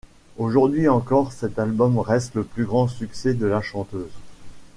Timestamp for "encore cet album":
0.89-1.99